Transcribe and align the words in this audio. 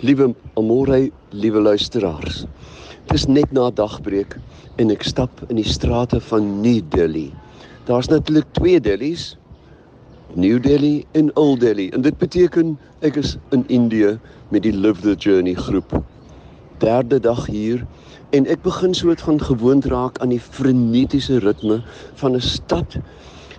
Liewe 0.00 0.34
Amore, 0.54 1.10
liewe 1.30 1.60
luisteraars. 1.60 2.44
Dit 3.08 3.16
is 3.16 3.24
net 3.26 3.50
na 3.50 3.64
dagbreek 3.74 4.36
en 4.78 4.92
ek 4.94 5.02
stap 5.02 5.40
in 5.48 5.58
die 5.58 5.66
strate 5.66 6.20
van 6.22 6.60
New 6.62 6.84
Delhi. 6.94 7.32
Daar's 7.88 8.06
natuurlik 8.06 8.46
twee 8.54 8.78
Delhi's, 8.78 9.32
New 10.38 10.62
Delhi 10.62 11.02
en 11.18 11.32
Old 11.34 11.64
Delhi. 11.66 11.88
En 11.90 12.06
dit 12.06 12.14
beteken 12.14 12.76
ek 13.02 13.18
is 13.18 13.34
in 13.50 13.66
Indië 13.66 14.14
met 14.54 14.62
die 14.62 14.72
Live 14.76 15.02
the 15.02 15.16
Journey 15.18 15.56
groep. 15.58 15.96
Derde 16.78 17.18
dag 17.18 17.48
hier 17.50 17.82
en 18.30 18.46
ek 18.46 18.62
begin 18.62 18.94
soort 18.94 19.26
van 19.26 19.42
gewoond 19.42 19.90
raak 19.90 20.22
aan 20.22 20.30
die 20.30 20.38
frenetiese 20.38 21.42
ritme 21.42 21.82
van 22.22 22.38
'n 22.38 22.46
stad 22.54 23.00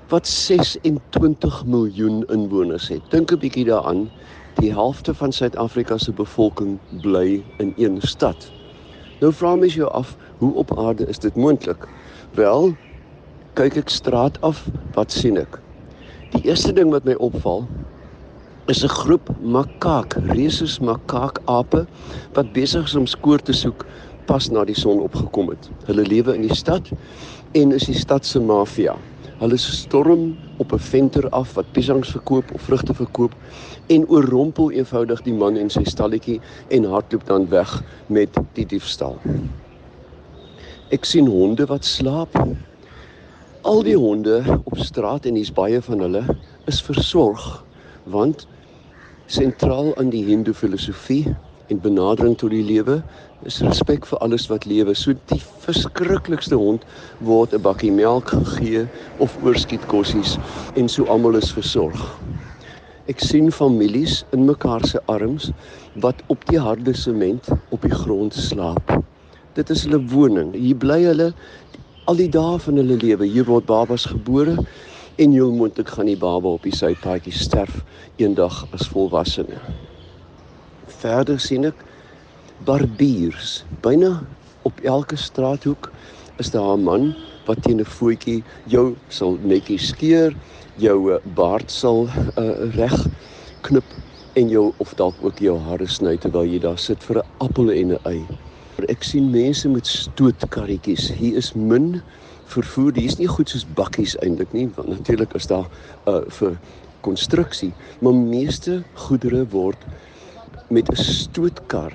wat 0.08 0.28
26 0.28 1.66
miljoen 1.66 2.24
inwoners 2.32 2.88
het. 2.88 3.04
Dink 3.12 3.28
'n 3.36 3.44
bietjie 3.44 3.68
daaraan 3.68 4.08
die 4.54 4.72
helfte 4.74 5.14
van 5.14 5.32
Suid-Afrika 5.32 5.98
se 5.98 6.12
bevolking 6.12 6.80
bly 7.02 7.44
in 7.58 7.74
een 7.78 8.02
stad. 8.02 8.52
Nou 9.20 9.34
vra 9.34 9.56
mens 9.56 9.74
jou 9.74 9.90
af, 9.92 10.16
hoe 10.38 10.54
op 10.54 10.78
aarde 10.78 11.06
is 11.06 11.20
dit 11.20 11.36
moontlik? 11.36 11.88
Wel, 12.34 12.76
kyk 13.54 13.76
ek 13.76 13.90
straat 13.90 14.42
af, 14.42 14.66
wat 14.94 15.12
sien 15.12 15.38
ek? 15.38 15.60
Die 16.32 16.42
eerste 16.48 16.74
ding 16.74 16.92
wat 16.94 17.04
my 17.04 17.14
opval 17.20 17.68
is 18.70 18.84
'n 18.84 18.88
groep 18.88 19.30
makaak, 19.42 20.14
reuses 20.14 20.80
makaakape 20.80 21.88
wat 22.34 22.54
besig 22.54 22.86
is 22.86 22.96
om 22.96 23.08
skoor 23.08 23.40
te 23.40 23.54
soek 23.54 23.86
pas 24.26 24.50
na 24.50 24.64
die 24.64 24.78
son 24.78 25.02
opgekom 25.02 25.50
het. 25.50 25.70
Hulle 25.86 26.06
lewe 26.06 26.36
in 26.36 26.42
die 26.42 26.56
stad 26.56 26.92
en 27.52 27.72
is 27.72 27.86
die 27.90 27.98
stad 27.98 28.26
se 28.26 28.40
mafia. 28.40 28.96
Hulle 29.40 29.58
storm 29.58 30.36
op 30.58 30.74
'n 30.74 30.80
venter 30.80 31.30
af 31.30 31.54
wat 31.54 31.72
piesangs 31.72 32.10
verkoop 32.12 32.54
of 32.54 32.62
vrugte 32.62 32.94
verkoop 32.94 33.36
en 33.88 34.08
oorrompel 34.08 34.72
eenvoudig 34.72 35.22
die 35.22 35.34
man 35.34 35.58
en 35.58 35.70
sy 35.70 35.84
stalletjie 35.84 36.42
en 36.68 36.84
hardloop 36.84 37.26
dan 37.26 37.50
weg 37.50 37.84
met 38.08 38.36
die 38.54 38.66
diefstal. 38.66 39.16
Ek 40.92 41.06
sien 41.06 41.28
honde 41.28 41.66
wat 41.66 41.86
slaap. 41.86 42.36
Al 43.62 43.84
die 43.84 43.98
honde 43.98 44.44
op 44.64 44.78
straat 44.78 45.26
en 45.26 45.36
hier's 45.36 45.54
baie 45.54 45.82
van 45.82 46.00
hulle 46.00 46.24
is 46.66 46.82
versorg 46.82 47.66
want 48.04 48.48
sentraal 49.28 49.96
aan 49.98 50.10
die 50.10 50.26
hindoe 50.26 50.54
filosofie 50.54 51.36
en 51.70 51.82
benadering 51.82 52.36
tot 52.38 52.52
die 52.54 52.64
lewe 52.66 53.00
is 53.48 53.62
respek 53.64 54.06
vir 54.10 54.20
alles 54.26 54.48
wat 54.52 54.66
lewe. 54.66 54.96
So 54.98 55.14
die 55.32 55.42
verskriklikste 55.66 56.58
hond 56.60 56.86
word 57.20 57.54
'n 57.54 57.62
bakkie 57.62 57.92
melk 57.92 58.34
gegee 58.34 58.88
of 59.20 59.38
oorskiet 59.44 59.86
kossies 59.88 60.38
en 60.76 60.90
so 60.90 61.06
almal 61.06 61.36
is 61.36 61.52
versorg. 61.52 62.02
Ek 63.08 63.20
sien 63.20 63.52
families 63.52 64.24
in 64.34 64.46
mekaar 64.46 64.86
se 64.86 65.00
arms 65.08 65.52
wat 65.96 66.22
op 66.28 66.46
die 66.46 66.60
harde 66.60 66.94
sement 66.94 67.50
op 67.70 67.82
die 67.82 67.96
grond 68.04 68.34
slaap. 68.34 69.04
Dit 69.54 69.70
is 69.70 69.84
hulle 69.84 70.02
woning. 70.12 70.54
Hier 70.54 70.76
bly 70.76 71.04
hulle 71.04 71.34
al 72.06 72.16
die 72.16 72.30
dae 72.30 72.60
van 72.60 72.76
hulle 72.76 72.98
lewe. 73.02 73.26
Hier 73.26 73.46
word 73.46 73.66
babas 73.66 74.06
gebore 74.06 74.58
en 75.18 75.32
heel 75.32 75.52
moontlik 75.52 75.90
gaan 75.90 76.06
die 76.06 76.18
baba 76.18 76.48
op 76.48 76.64
die 76.64 76.76
sypaadjie 76.76 77.34
sterf 77.34 77.82
eendag 78.18 78.68
as 78.74 78.88
volwassene. 78.94 79.58
Verder 81.00 81.40
sien 81.40 81.64
ek 81.64 81.80
barbiers. 82.68 83.62
Byna 83.84 84.18
op 84.68 84.82
elke 84.84 85.16
straathoek 85.16 85.88
is 86.44 86.52
daar 86.52 86.76
'n 86.76 86.84
man 86.84 87.16
wat 87.48 87.62
teen 87.64 87.80
'n 87.80 87.86
voetjie 87.86 88.44
jou 88.68 88.96
sal 89.08 89.38
netjies 89.42 89.88
skeer, 89.88 90.36
jou 90.76 91.14
eh, 91.14 91.20
baard 91.36 91.72
sal 91.72 92.08
uh, 92.38 92.76
reg 92.76 93.08
knip 93.62 93.84
en 94.34 94.50
jou 94.50 94.74
of 94.78 94.94
dalk 94.94 95.16
ook 95.22 95.40
jou 95.40 95.58
hare 95.60 95.88
sny 95.88 96.18
terwyl 96.18 96.46
jy 96.46 96.60
daar 96.60 96.78
sit 96.78 97.04
vir 97.04 97.18
'n 97.18 97.28
appel 97.38 97.72
en 97.72 97.92
'n 97.92 98.00
ei. 98.04 98.28
Ek 98.90 99.04
sien 99.04 99.32
mense 99.32 99.70
met 99.70 99.88
stootkarretjies. 99.88 101.12
Hier 101.12 101.38
is 101.38 101.54
min 101.54 102.02
vervoer. 102.46 102.92
Hier 102.96 103.10
is 103.10 103.20
nie 103.20 103.28
goed 103.28 103.50
soos 103.50 103.66
bakkies 103.76 104.18
eintlik 104.20 104.54
nie, 104.54 104.70
want 104.76 104.90
natuurlik 104.90 105.34
is 105.34 105.48
daar 105.48 105.68
uh 106.08 106.22
vir 106.28 106.60
konstruksie, 107.02 107.74
maar 108.02 108.14
meeste 108.14 108.84
goedere 108.94 109.46
word 109.50 109.78
met 110.70 110.90
'n 110.90 110.96
stootkar 110.96 111.94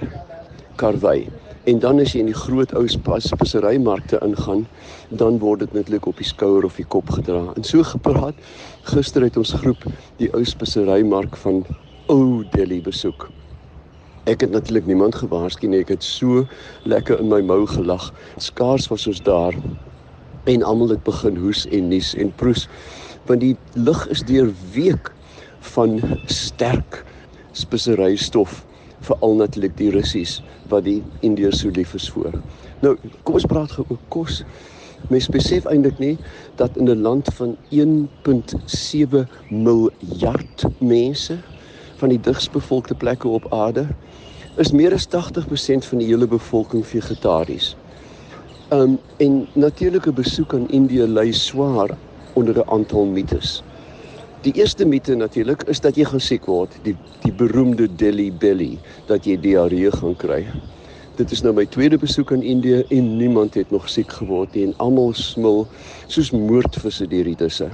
karwei. 0.76 1.28
En 1.64 1.78
dan 1.78 2.00
as 2.00 2.12
jy 2.12 2.18
in 2.20 2.26
die 2.26 2.34
groot 2.34 2.74
ou 2.74 2.88
speserymarkte 3.18 4.18
ingaan, 4.22 4.66
dan 5.08 5.38
word 5.38 5.58
dit 5.58 5.72
netlik 5.72 6.06
op 6.06 6.16
die 6.16 6.26
skouer 6.26 6.64
of 6.64 6.76
die 6.76 6.84
kop 6.84 7.10
gedra. 7.10 7.52
En 7.56 7.64
so 7.64 7.82
gepraat, 7.82 8.34
gister 8.82 9.22
het 9.22 9.36
ons 9.36 9.52
groep 9.52 9.84
die 10.16 10.32
ou 10.34 10.44
speserymark 10.44 11.36
van 11.36 11.64
Ou 12.06 12.44
Delhi 12.50 12.82
besoek. 12.82 13.30
Ek 14.24 14.40
het 14.40 14.50
natuurlik 14.50 14.86
niemand 14.86 15.14
gewaarsku 15.14 15.66
nie. 15.66 15.80
Ek 15.80 15.88
het 15.88 16.04
so 16.04 16.46
lekker 16.84 17.20
in 17.20 17.28
my 17.28 17.40
mou 17.40 17.66
gelag. 17.66 18.12
Skaars 18.36 18.88
was 18.88 19.06
ons 19.06 19.22
daar 19.22 19.54
en 20.44 20.62
almal 20.62 20.88
het 20.88 21.02
begin 21.04 21.36
hoes 21.36 21.66
en 21.72 21.88
nies 21.88 22.14
en 22.14 22.32
proes 22.36 22.68
want 23.26 23.40
die 23.40 23.56
lug 23.72 24.06
is 24.12 24.20
deur 24.28 24.50
week 24.74 25.10
van 25.72 25.96
sterk 26.28 27.04
speserystof 27.54 28.62
veral 29.04 29.34
natuurlik 29.38 29.76
die 29.78 29.90
russies 29.94 30.38
wat 30.72 30.84
die 30.84 31.00
indiërs 31.26 31.62
so 31.64 31.72
lief 31.74 31.94
is 31.94 32.08
vir. 32.14 32.38
Nou, 32.82 32.96
kom 33.22 33.38
ons 33.40 33.48
praat 33.50 33.74
gou 33.76 33.84
oor 33.88 34.00
kos. 34.14 34.42
Mens 35.12 35.28
besef 35.28 35.66
eintlik 35.68 35.98
nie 36.00 36.16
dat 36.56 36.76
in 36.80 36.88
'n 36.88 37.02
land 37.02 37.28
van 37.36 37.56
1.7 37.70 39.26
miljard 39.50 40.64
mense 40.80 41.38
van 42.00 42.08
die 42.08 42.20
digsbevolkte 42.20 42.94
plekke 42.94 43.28
op 43.28 43.52
aarde 43.52 43.86
is 44.56 44.72
meer 44.72 44.94
as 44.94 45.06
80% 45.06 45.84
van 45.84 45.98
die 45.98 46.06
hele 46.06 46.26
bevolking 46.26 46.86
vegetaries. 46.86 47.76
Um 48.72 48.98
en 49.16 49.46
natuurlike 49.52 50.12
besoek 50.12 50.54
aan 50.54 50.68
Indië 50.68 51.06
lê 51.06 51.32
swaar 51.32 51.90
onder 52.32 52.58
'n 52.58 52.68
aantal 52.70 53.04
mites. 53.04 53.62
Die 54.44 54.52
eerste 54.60 54.84
mite 54.84 55.14
natuurlik 55.16 55.62
is 55.72 55.78
dat 55.80 55.96
jy 55.96 56.04
gaan 56.04 56.20
siek 56.20 56.44
word, 56.44 56.74
die 56.84 56.92
die 57.22 57.30
beroemde 57.32 57.86
Delhi 57.88 58.26
belly, 58.28 58.74
dat 59.08 59.24
jy 59.24 59.38
diarree 59.40 59.88
gaan 59.94 60.12
kry. 60.20 60.42
Dit 61.16 61.32
is 61.32 61.40
nou 61.40 61.54
my 61.56 61.64
tweede 61.72 61.96
besoek 62.02 62.34
aan 62.34 62.44
Indië 62.44 62.82
en 62.92 63.08
niemand 63.16 63.56
het 63.56 63.72
nog 63.72 63.86
siek 63.88 64.12
geword 64.12 64.52
nie 64.52 64.66
en 64.66 64.74
almal 64.84 65.14
smil 65.16 65.64
soos 66.12 66.28
moordvisse 66.36 67.08
deur 67.08 67.30
die 67.30 67.38
tusse. 67.40 67.70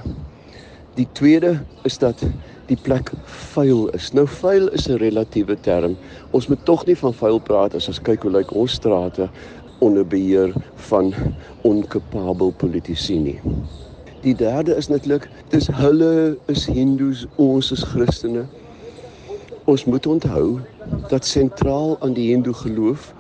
Die 0.94 1.08
tweede 1.18 1.56
is 1.90 1.98
dat 1.98 2.22
die 2.70 2.78
plek 2.78 3.10
vuil 3.56 3.88
is. 3.98 4.12
Nou 4.14 4.28
vuil 4.38 4.70
is 4.70 4.86
'n 4.86 5.02
relatiewe 5.02 5.58
term. 5.66 5.98
Ons 6.30 6.46
moet 6.46 6.64
tog 6.64 6.86
nie 6.86 6.98
van 7.02 7.14
vuil 7.14 7.40
praat 7.40 7.74
as 7.74 7.88
ons 7.88 7.98
kyk 7.98 8.22
hoe 8.22 8.30
lyk 8.38 8.54
ons 8.54 8.78
strate 8.78 9.26
onder 9.80 10.06
beheer 10.06 10.54
van 10.74 11.14
onkapabel 11.62 12.54
politici 12.54 13.18
nie. 13.18 13.40
Die 14.20 14.34
derde 14.36 14.74
is 14.76 14.90
netlik, 14.92 15.30
dis 15.48 15.64
hulle 15.72 16.36
is 16.52 16.66
Hindus, 16.68 17.22
ons 17.40 17.70
is 17.72 17.80
Christene. 17.88 18.42
Ons 19.64 19.86
moet 19.88 20.04
onthou 20.06 20.58
dat 21.08 21.24
sentraal 21.24 21.94
aan 22.04 22.12
die 22.12 22.26
Hindu 22.28 22.52
geloof 22.52 23.14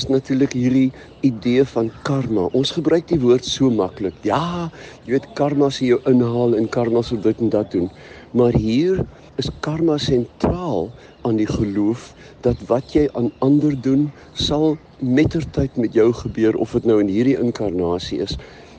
is 0.00 0.06
natuurlik 0.08 0.54
hierdie 0.56 0.94
idee 1.28 1.64
van 1.74 1.90
karma. 2.08 2.46
Ons 2.56 2.72
gebruik 2.72 3.04
die 3.10 3.20
woord 3.20 3.44
so 3.44 3.68
maklik. 3.68 4.16
Ja, 4.24 4.70
jy 5.04 5.18
weet 5.18 5.26
karma 5.36 5.68
se 5.68 5.90
jou 5.90 5.98
inhaal 6.08 6.56
en 6.56 6.68
karma 6.72 7.02
sal 7.04 7.20
dit 7.20 7.42
en 7.44 7.52
dat 7.52 7.68
doen. 7.76 7.90
Maar 8.32 8.56
hier 8.56 9.02
is 9.36 9.52
karma 9.60 9.98
sentraal 10.00 10.88
aan 11.28 11.36
die 11.36 11.50
geloof 11.50 12.14
dat 12.48 12.62
wat 12.70 12.96
jy 12.96 13.10
aan 13.12 13.28
ander 13.44 13.76
doen 13.76 14.08
sal 14.32 14.78
mettertyd 15.04 15.76
met 15.76 15.92
jou 15.92 16.08
gebeur 16.24 16.56
of 16.56 16.72
dit 16.78 16.88
nou 16.88 16.96
in 17.04 17.12
hierdie 17.12 17.36
inkarnasie 17.36 18.22
is 18.24 18.38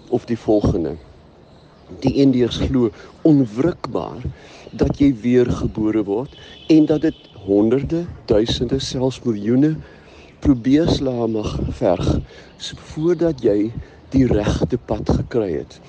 of 0.09 0.25
die 0.25 0.39
volgende 0.47 0.95
die 2.03 2.13
Indiërs 2.21 2.59
glo 2.67 2.91
onwrikbaar 3.27 4.23
dat 4.77 4.99
jy 4.99 5.13
weer 5.23 5.49
gebore 5.61 6.03
word 6.07 6.33
en 6.73 6.85
dat 6.89 7.05
dit 7.07 7.19
honderde, 7.47 8.03
duisende, 8.27 8.79
selfs 8.83 9.21
miljoene 9.23 9.75
probeerslae 10.43 11.27
mag 11.31 11.55
verg 11.79 12.09
voordat 12.91 13.43
jy 13.43 13.71
die 14.13 14.25
regte 14.29 14.77
pad 14.89 15.09
gekry 15.09 15.51
het. 15.57 15.79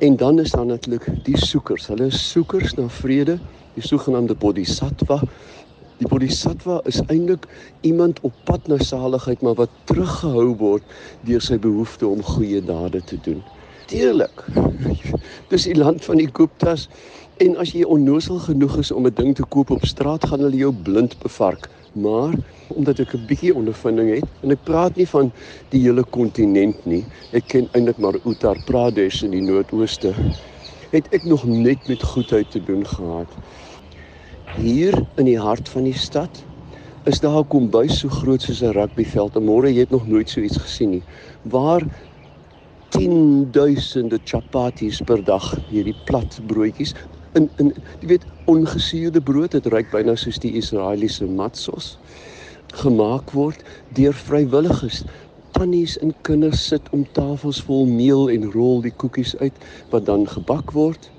En 0.00 0.16
dan 0.16 0.40
is 0.40 0.54
daar 0.54 0.66
natuurlik 0.66 1.06
die 1.26 1.38
soekers. 1.38 1.86
Hulle 1.90 2.08
is 2.08 2.22
soekers 2.30 2.74
na 2.78 2.88
vrede, 2.88 3.36
die 3.74 3.84
sogenaamde 3.84 4.34
bodhisattva. 4.34 5.20
Die 6.00 6.08
bodhisattva 6.08 6.80
is 6.88 7.02
eintlik 7.06 7.46
iemand 7.86 8.22
op 8.26 8.34
pad 8.48 8.66
na 8.68 8.78
saligheid, 8.80 9.42
maar 9.44 9.58
wat 9.60 9.74
teruggehou 9.90 10.54
word 10.62 10.96
deur 11.28 11.44
sy 11.44 11.58
behoefte 11.60 12.08
om 12.08 12.24
goeie 12.24 12.62
dade 12.64 13.04
te 13.04 13.20
doen 13.26 13.42
natuurlik. 13.90 14.44
Dis 15.50 15.66
die 15.66 15.74
land 15.74 16.04
van 16.04 16.20
die 16.20 16.28
Guptas 16.32 16.86
en 17.42 17.56
as 17.58 17.72
jy 17.74 17.82
onnosel 17.82 18.38
genoeg 18.38 18.76
is 18.78 18.90
om 18.94 19.06
'n 19.06 19.14
ding 19.14 19.34
te 19.34 19.42
koop 19.42 19.70
op 19.70 19.84
straat 19.84 20.26
gaan 20.28 20.40
hulle 20.40 20.56
jou 20.56 20.72
blind 20.72 21.18
bevark. 21.18 21.68
Maar 21.92 22.34
omdat 22.68 23.00
ek 23.00 23.14
'n 23.14 23.26
bietjie 23.26 23.54
ondervinding 23.54 24.14
het 24.14 24.28
en 24.42 24.50
ek 24.50 24.62
praat 24.64 24.96
nie 24.96 25.08
van 25.08 25.32
die 25.70 25.80
hele 25.80 26.04
kontinent 26.04 26.86
nie. 26.86 27.04
Ek 27.32 27.48
ken 27.48 27.68
eintlik 27.72 27.98
maar 27.98 28.14
Uttar 28.24 28.58
Pradesh 28.64 29.22
in 29.22 29.30
die 29.30 29.42
noordooste. 29.42 30.14
Het 30.90 31.06
ek 31.10 31.24
nog 31.24 31.44
net 31.44 31.88
met 31.88 32.02
goedheid 32.02 32.50
te 32.50 32.62
doen 32.64 32.86
gehad. 32.86 33.28
Hier 34.56 34.94
in 35.16 35.24
die 35.24 35.38
hart 35.38 35.68
van 35.68 35.84
die 35.84 35.98
stad 35.98 36.44
is 37.04 37.20
daar 37.20 37.40
'n 37.40 37.48
kombuis 37.48 37.98
so 37.98 38.08
groot 38.08 38.42
soos 38.42 38.62
'n 38.62 38.72
rugbyveld. 38.72 39.36
En 39.36 39.42
môre 39.42 39.72
jy 39.72 39.80
het 39.80 39.90
nog 39.90 40.06
nooit 40.06 40.30
so 40.30 40.40
iets 40.40 40.58
gesien 40.58 40.90
nie. 40.90 41.02
Waar 41.42 41.82
10000de 42.90 44.18
chapatis 44.24 45.00
per 45.00 45.22
dag 45.24 45.46
hierdie 45.68 45.96
plat 46.04 46.40
broodjies 46.46 46.94
in 47.38 47.46
in 47.62 47.70
jy 48.00 48.08
weet 48.10 48.26
ongesuurde 48.50 49.22
brood 49.22 49.54
dit 49.54 49.66
ruik 49.66 49.90
byna 49.94 50.16
soos 50.18 50.40
die 50.42 50.56
Israeliese 50.58 51.28
matzos 51.30 51.98
gemaak 52.82 53.30
word 53.34 53.62
deur 53.94 54.14
vrywilligers. 54.14 55.04
Tannies 55.54 55.96
en 55.98 56.14
kinders 56.26 56.66
sit 56.66 56.90
om 56.94 57.04
tafels 57.12 57.62
vol 57.66 57.86
meel 57.86 58.28
en 58.30 58.50
rol 58.52 58.82
die 58.82 58.94
koekies 58.94 59.36
uit 59.38 59.56
wat 59.90 60.06
dan 60.06 60.26
gebak 60.30 60.74
word. 60.74 61.10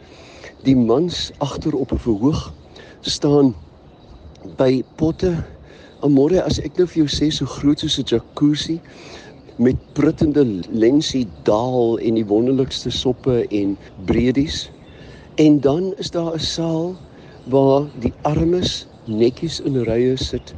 Die 0.67 0.75
mans 0.75 1.31
agter 1.39 1.75
op 1.75 1.91
'n 1.91 2.03
verhoog 2.07 2.53
staan 3.01 3.55
by 4.57 4.83
potte. 4.95 5.33
Amore 5.99 6.43
as 6.43 6.59
ek 6.59 6.77
nou 6.77 6.87
vir 6.87 7.05
jou 7.05 7.09
sê 7.09 7.31
so 7.31 7.45
groot 7.45 7.79
soos 7.79 7.99
'n 7.99 8.03
jacuzzi 8.05 8.81
met 9.61 9.77
pruttende 9.93 10.45
lensie 10.73 11.27
daal 11.45 11.99
en 12.01 12.17
die 12.17 12.25
wonderlikste 12.25 12.89
soppe 12.89 13.43
en 13.47 13.75
breedies 14.09 14.63
en 15.41 15.59
dan 15.61 15.93
is 16.01 16.09
daar 16.11 16.33
'n 16.33 16.39
saal 16.39 16.95
waar 17.53 17.85
die 17.99 18.13
armes 18.21 18.87
netjies 19.05 19.59
in 19.59 19.83
rye 19.83 20.17
sit 20.17 20.53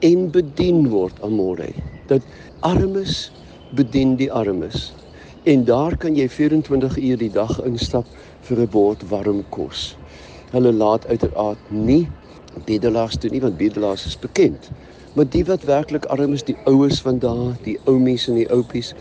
en 0.00 0.30
bedien 0.30 0.88
word 0.88 1.20
Amore 1.22 1.68
dat 2.06 2.22
armes 2.60 3.30
bedien 3.76 4.16
die 4.16 4.32
armes. 4.32 4.92
En 5.42 5.64
daar 5.64 5.96
kan 5.96 6.16
jy 6.16 6.28
24 6.28 6.98
uur 6.98 7.18
die 7.20 7.30
dag 7.32 7.60
instap 7.64 8.06
vir 8.48 8.60
'n 8.60 8.68
bord 8.68 9.08
warm 9.08 9.44
kos. 9.48 9.96
Hulle 10.50 10.72
laat 10.72 11.06
uiteraard 11.06 11.70
nie 11.70 12.08
bedelaars 12.64 13.16
toe 13.16 13.30
nie 13.30 13.40
want 13.40 13.56
bedelaars 13.56 14.06
is 14.06 14.18
bekend. 14.18 14.70
Maar 15.12 15.28
die 15.28 15.44
wat 15.44 15.62
werklik 15.62 16.04
arm 16.04 16.32
is, 16.32 16.44
die 16.44 16.56
oues 16.64 17.00
van 17.00 17.18
daar, 17.18 17.56
die 17.66 17.78
oumies 17.84 18.28
en 18.28 18.34
die 18.38 18.50
oupies 18.50 18.92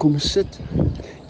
kom 0.00 0.16
sit 0.18 0.60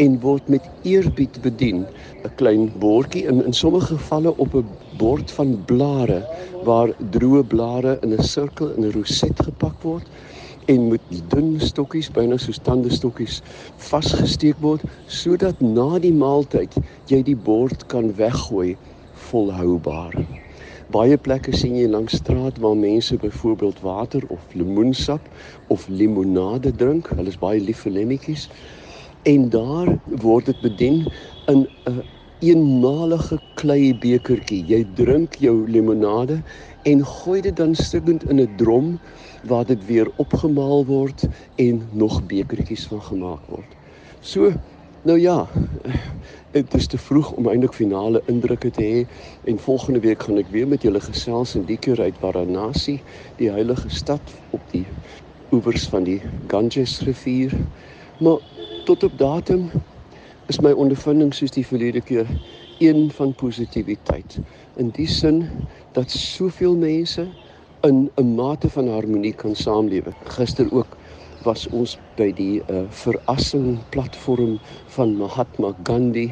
en 0.01 0.21
word 0.21 0.49
met 0.49 0.69
eerbied 0.87 1.41
bedien. 1.45 1.81
'n 2.27 2.33
Klein 2.41 2.69
bordjie 2.85 3.25
in 3.31 3.43
in 3.45 3.53
sommige 3.53 3.97
gevalle 3.99 4.33
op 4.45 4.55
'n 4.55 4.77
bord 5.03 5.31
van 5.39 5.65
blare 5.65 6.21
waar 6.69 6.95
droë 7.17 7.43
blare 7.55 7.99
in 8.03 8.13
'n 8.15 8.23
sirkel 8.35 8.71
in 8.77 8.85
'n 8.85 8.93
roset 8.97 9.43
gepak 9.49 9.83
word 9.83 10.09
en 10.67 10.89
met 10.89 11.03
dun 11.35 11.61
stokkies 11.61 12.11
byna 12.11 12.37
soos 12.39 12.59
tandestokkies 12.63 13.41
vasgesteek 13.77 14.59
word 14.61 14.83
sodat 15.07 15.61
na 15.61 15.99
die 15.99 16.15
maaltyd 16.15 16.73
jy 17.11 17.23
die 17.23 17.37
bord 17.37 17.87
kan 17.87 18.15
weggooi 18.15 18.77
volhoubaar. 19.13 20.42
Baie 20.93 21.17
plekke 21.17 21.57
sien 21.57 21.77
jy 21.77 21.89
langs 21.89 22.17
straat 22.21 22.59
waar 22.59 22.77
mense 22.77 23.17
byvoorbeeld 23.17 23.81
water 23.81 24.23
of 24.29 24.41
lemoensap 24.55 25.29
of 25.69 25.89
limonade 25.89 26.73
drink. 26.77 27.09
Hulle 27.17 27.29
is 27.29 27.39
baie 27.39 27.61
lief 27.61 27.85
vir 27.87 27.93
lemmetjies. 27.93 28.49
En 29.23 29.49
daar 29.49 29.99
word 30.25 30.51
dit 30.51 30.61
bedien 30.61 31.07
in 31.47 31.63
'n 31.63 31.69
een 31.85 32.03
eenmalige 32.43 33.39
klei 33.55 33.93
bekertjie. 33.95 34.65
Jy 34.67 34.83
drink 34.99 35.37
jou 35.39 35.55
limonade 35.71 36.41
en 36.91 37.05
gooi 37.07 37.41
dit 37.41 37.57
dan 37.57 37.75
stukkend 37.75 38.25
in 38.31 38.41
'n 38.41 38.57
drom 38.57 38.99
waar 39.47 39.65
dit 39.67 39.87
weer 39.87 40.11
opgemaal 40.17 40.85
word 40.87 41.29
en 41.57 41.83
nog 41.93 42.27
bekertjies 42.27 42.87
van 42.87 43.03
gemaak 43.03 43.47
word. 43.47 43.71
So 44.21 44.53
Nou 45.03 45.19
ja, 45.21 45.49
dit 46.51 46.75
is 46.75 46.87
te 46.87 46.99
vroeg 46.99 47.33
om 47.33 47.49
eintlik 47.51 47.73
finale 47.75 48.21
indrukke 48.31 48.71
te 48.71 48.83
hê 48.83 49.01
en 49.51 49.59
volgende 49.59 49.99
week 50.05 50.23
gaan 50.23 50.39
ek 50.39 50.53
weer 50.55 50.69
met 50.71 50.85
julle 50.87 51.01
gesels 51.03 51.57
in 51.59 51.65
die 51.67 51.79
keer 51.83 51.99
uit 51.99 52.21
Varanasi, 52.23 53.01
die 53.41 53.49
heilige 53.51 53.91
stad 53.91 54.31
op 54.55 54.63
die 54.71 54.85
oewers 55.51 55.89
van 55.91 56.07
die 56.07 56.21
Ganges 56.47 57.01
rivier. 57.03 57.51
Maar 58.23 58.39
tot 58.87 59.03
op 59.03 59.19
datum 59.19 59.73
is 60.47 60.63
my 60.63 60.71
ondervinding 60.71 61.35
soos 61.35 61.51
die 61.59 61.67
verlede 61.67 62.05
keer 62.07 62.31
een 62.79 63.09
van 63.19 63.35
positiwiteit. 63.35 64.39
In 64.79 64.95
die 64.95 65.11
sin 65.11 65.43
dat 65.99 66.15
soveel 66.15 66.79
mense 66.79 67.27
in 67.83 68.07
'n 68.15 68.35
mate 68.39 68.71
van 68.71 68.89
harmonie 68.89 69.35
kan 69.35 69.57
saamlewe. 69.59 70.15
Gister 70.39 70.71
ook 70.71 70.97
was 71.45 71.67
ons 71.71 71.97
by 72.19 72.31
die 72.37 72.61
uh, 72.71 72.85
verassing 73.03 73.79
platform 73.95 74.59
van 74.95 75.17
Mahatma 75.19 75.73
Gandhi 75.87 76.29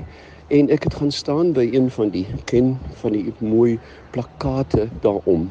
en 0.50 0.70
ek 0.74 0.88
het 0.88 0.96
gaan 0.98 1.12
staan 1.14 1.52
by 1.54 1.68
een 1.70 1.90
van 1.94 2.10
die 2.14 2.26
ken 2.50 2.74
van 3.02 3.14
die 3.14 3.32
mooi 3.38 3.78
plakate 4.14 4.88
daarom. 5.04 5.48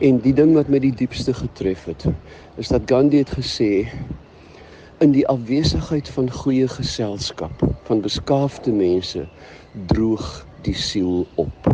En 0.00 0.18
die 0.24 0.32
ding 0.34 0.54
wat 0.56 0.70
my 0.72 0.80
die 0.82 0.94
diepste 0.96 1.34
getref 1.36 1.84
het, 1.90 2.06
is 2.56 2.72
dat 2.72 2.88
Gandhi 2.90 3.20
het 3.22 3.34
gesê 3.36 3.86
in 5.04 5.12
die 5.12 5.26
afwesigheid 5.28 6.08
van 6.14 6.30
goeie 6.30 6.68
geselskap, 6.68 7.64
van 7.88 8.00
beskaafde 8.00 8.72
mense, 8.72 9.26
droog 9.90 10.46
die 10.62 10.76
siel 10.78 11.26
op. 11.34 11.72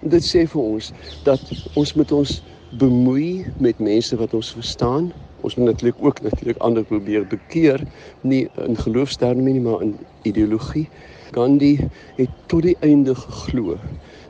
Dit 0.00 0.24
sê 0.24 0.46
vir 0.48 0.62
ons 0.62 0.92
dat 1.26 1.42
ons 1.76 1.94
moet 1.98 2.12
ons 2.14 2.36
bemoei 2.80 3.44
met 3.58 3.82
mense 3.82 4.16
wat 4.16 4.34
ons 4.38 4.52
verstaan, 4.54 5.10
ons 5.40 5.56
moet 5.56 5.70
natuurlik 5.70 6.02
ook 6.04 6.20
natuurlik 6.22 6.58
ander 6.58 6.84
probeer 6.84 7.26
bekeer 7.26 7.82
nie 8.20 8.48
in 8.66 8.76
geloofsterme 8.76 9.50
nie 9.50 9.60
maar 9.60 9.82
in 9.82 9.96
ideologie. 10.22 10.88
Gandhi 11.30 11.76
het 12.16 12.32
tot 12.46 12.66
die 12.66 12.76
einde 12.80 13.14
geglo 13.14 13.78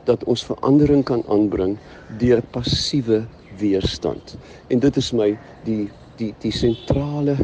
dat 0.05 0.23
ons 0.23 0.45
verandering 0.45 1.03
kan 1.05 1.23
aanbring 1.29 1.77
deur 2.21 2.41
passiewe 2.53 3.23
weerstand. 3.57 4.37
En 4.67 4.79
dit 4.79 4.97
is 4.97 5.11
my 5.11 5.33
die 5.65 5.89
die 6.21 6.33
die 6.43 6.53
sentrale 6.53 7.37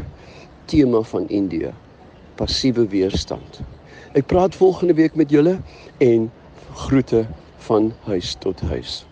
tema 0.70 1.02
van 1.02 1.30
Indië 1.30 1.74
passiewe 2.38 2.86
weerstand. 2.88 3.62
Ek 4.14 4.30
praat 4.30 4.56
volgende 4.56 4.94
week 4.94 5.16
met 5.16 5.34
julle 5.34 5.58
en 6.04 6.32
groete 6.86 7.26
van 7.70 7.94
huis 8.06 8.36
tot 8.40 8.62
huis 8.70 9.04